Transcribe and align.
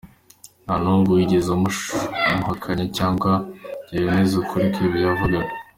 Ntamuntu 0.65 1.15
wigeze 1.17 1.49
amuhakanya 2.31 2.85
cyangwa 2.97 3.31
yemeze 3.93 4.33
ukuri 4.41 4.65
kw’ibyo 4.73 4.99
yavugaga. 5.07 5.53